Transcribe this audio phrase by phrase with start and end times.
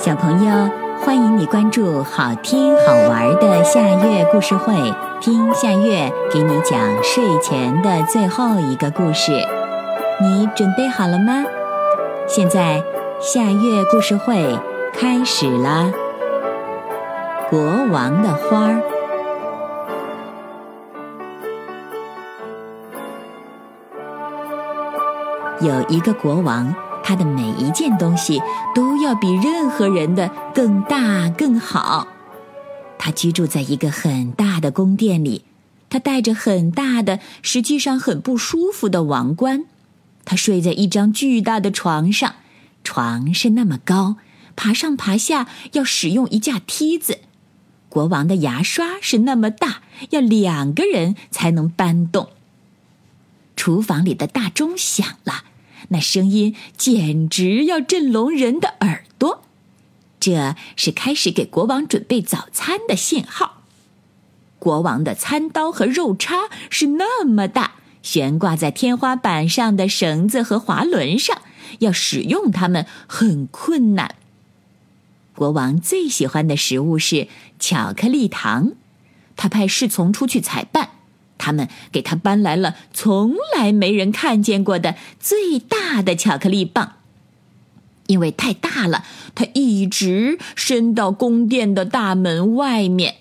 [0.00, 0.70] 小朋友，
[1.04, 4.72] 欢迎你关注好听好玩的夏月故事会，
[5.20, 9.32] 听夏月给你讲睡前的最后一个故事。
[10.20, 11.44] 你准备好了吗？
[12.28, 12.80] 现在
[13.20, 14.56] 夏月故事会
[14.94, 15.90] 开始啦！
[17.50, 18.80] 国王的花儿，
[25.60, 26.72] 有一个国王。
[27.08, 28.42] 他的每一件东西
[28.74, 32.06] 都要比任何人的更大更好。
[32.98, 35.46] 他居住在一个很大的宫殿里，
[35.88, 39.64] 他戴着很大的、实际上很不舒服的王冠。
[40.26, 42.34] 他睡在一张巨大的床上，
[42.84, 44.16] 床是那么高，
[44.54, 47.20] 爬上爬下要使用一架梯子。
[47.88, 49.80] 国王的牙刷是那么大，
[50.10, 52.28] 要两个人才能搬动。
[53.56, 55.44] 厨房里的大钟响了。
[55.88, 59.42] 那声音简直要震聋人的耳朵，
[60.20, 63.62] 这是开始给国王准备早餐的信号。
[64.58, 71.40] 国王的餐刀和肉叉是那么大，悬挂在天花板上的绳子和滑轮上，
[71.78, 74.16] 要使用它们很困难。
[75.34, 77.28] 国王最喜欢的食物是
[77.60, 78.72] 巧克力糖，
[79.36, 80.90] 他派侍从出去采办。
[81.48, 86.96] 他们给他搬来了从来没人看见过的最大的巧克力棒，
[88.06, 89.04] 因为太大了，
[89.34, 93.16] 它一直伸到宫殿的大门外面。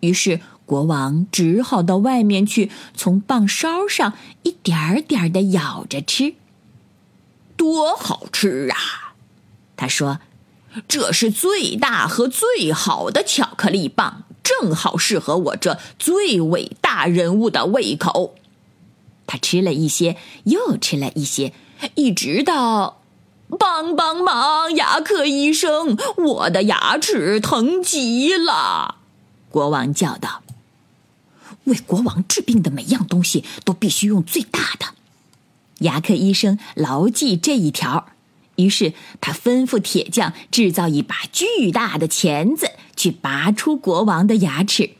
[0.00, 6.36] 于是国王只好到外面去，从棒梢上一点点儿的咬着吃。
[7.58, 9.12] 多好吃啊！
[9.76, 10.20] 他说
[10.88, 14.24] ：“这是最大和最好的巧克力棒。”
[14.60, 18.34] 正好适合我这最伟大人物的胃口。
[19.26, 21.52] 他吃了一些，又吃了一些，
[21.94, 23.00] 一直到
[23.58, 28.96] 帮帮忙，牙科医生，我的牙齿疼极了！
[29.50, 30.42] 国王叫道
[31.64, 34.86] ：“为国王治病的每样东西都必须用最大的。”
[35.80, 38.08] 牙科医生牢记这一条。
[38.56, 44.90] 于是他吩咐铁匠制造一把巨大的钳子，去拔出国王的牙齿。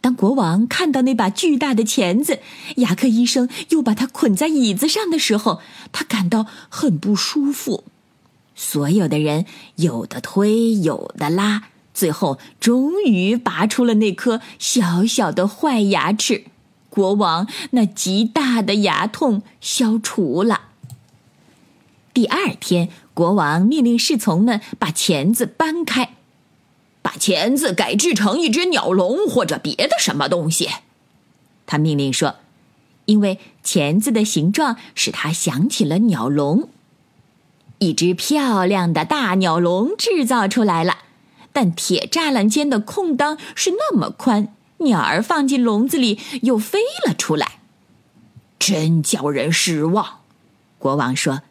[0.00, 2.38] 当国王看到那把巨大的钳子，
[2.76, 5.60] 牙科医生又把它捆在椅子上的时候，
[5.90, 7.82] 他感到很不舒服。
[8.54, 9.46] 所有的人
[9.76, 16.44] 有的推，有的拉，最后终于拔出了那颗小小的坏牙齿。
[16.88, 20.68] 国王那极大的牙痛消除了。
[22.14, 26.14] 第二天，国王命令侍从们把钳子搬开，
[27.02, 30.70] 把钳子改制成一只鸟笼或者别的什么东西。
[31.66, 32.36] 他命令说
[33.06, 36.68] ：“因为钳子的形状使他想起了鸟笼。”
[37.78, 40.98] 一只漂亮的大鸟笼制造出来了，
[41.52, 47.58] 但铁栅栏间的空当是那么宽，鸟儿放进笼子里又飞了出来，
[48.58, 50.20] 真叫人失望。
[50.78, 51.42] 国王说。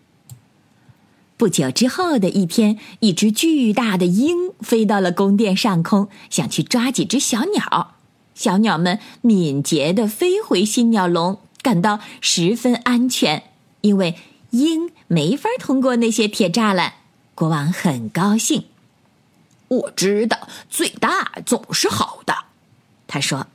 [1.42, 7.96] 不久之后的一天，一只巨大的鹰飞到了宫殿上空，想去抓几只小鸟。
[8.36, 13.42] 小鸟们敏捷地飞回新鸟笼，感到十分安全，
[13.82, 14.14] 因为
[14.52, 16.94] 鹰没法通过那些铁栅栏。
[17.34, 18.66] 国王很高兴。
[19.68, 22.36] 我知道最大总是好的，
[23.08, 23.48] 他说。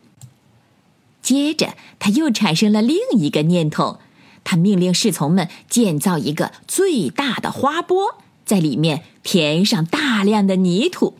[1.22, 4.00] 接着，他又产生了另一个念头。
[4.48, 8.14] 他命令侍从们建造一个最大的花钵，
[8.44, 11.14] 在里面填上大量的泥土，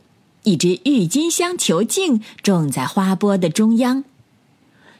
[0.45, 4.05] 一只郁金香球茎种在花钵的中央。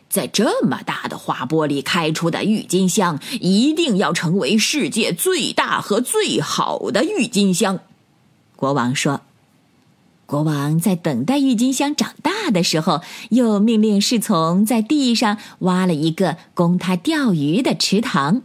[0.09, 7.79] 在这么大的花钵里开出的郁金香，一定要成为世界最大和最好的郁金香。
[8.57, 9.21] 国王说。
[10.27, 13.01] 国王在等待郁金香长大的时候，
[13.31, 18.43] 又命令侍从在地上挖了一个供他钓鱼的池塘，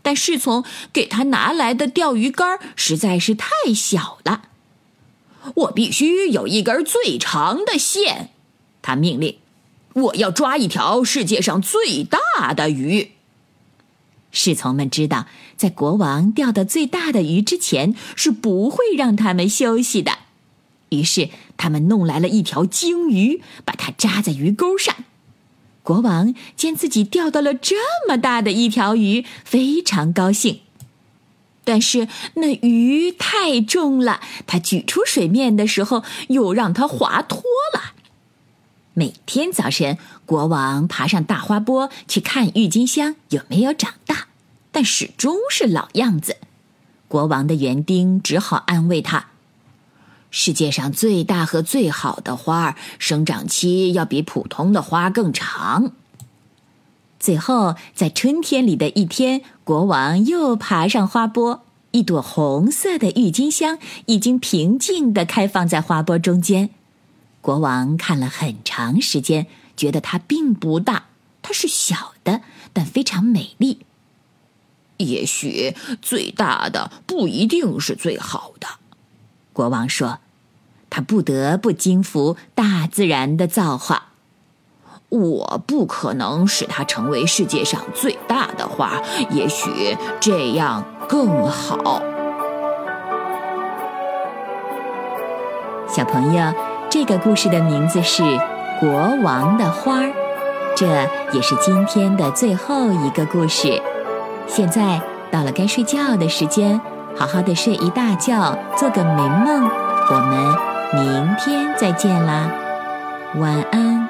[0.00, 4.42] 但侍从给他拿来的钓鱼竿实在是太小了。
[5.56, 8.30] 我必须有一根最长的线，
[8.80, 9.38] 他命令。
[9.94, 13.10] 我要抓一条世界上最大的鱼。
[14.30, 15.26] 侍从们知道，
[15.56, 20.18] 在国王钓到最大的鱼之前，是不会让他们休息的。
[20.90, 24.94] 于是，他们弄来了一条鲸鱼，把它扎在鱼钩上。
[25.82, 27.76] 国王见自己钓到了这
[28.08, 30.60] 么大的一条鱼，非常高兴。
[31.64, 37.42] 但是那鱼太重了，他举出水面的时候又让它滑脱
[37.74, 37.94] 了。
[38.92, 44.28] 每天早晨，国王爬上大花钵去看郁金香有没有长大，
[44.70, 46.36] 但始终是老样子。
[47.08, 49.30] 国王的园丁只好安慰他。
[50.36, 55.92] 世界上最大和最好的花儿，生长期要比普通的花更长。
[57.20, 66.70] 最后，在春天里的一天，国王又爬上花钵，一朵红色的郁金香已经平静地开放在花钵中间。
[67.40, 69.46] 国王看了很长时间，
[69.76, 71.04] 觉得它并不大，
[71.42, 72.40] 它是小的，
[72.72, 73.86] 但非常美丽。
[74.96, 78.66] 也许最大的不一定是最好的，
[79.52, 80.18] 国王说。
[80.94, 84.10] 他不得不惊服大自然的造化。
[85.08, 92.00] 我不可能使它成为世界上最大的花，也许这样更好。
[95.88, 96.54] 小朋友，
[96.88, 98.22] 这个故事的名字是
[98.78, 98.88] 《国
[99.20, 100.02] 王的花》，
[100.76, 100.86] 这
[101.32, 103.82] 也是今天的最后一个故事。
[104.46, 105.02] 现在
[105.32, 106.80] 到了该睡觉的时间，
[107.16, 109.68] 好好的睡一大觉，做个美梦。
[110.08, 110.73] 我们。
[110.94, 112.48] 明天再见啦，
[113.34, 114.08] 晚安。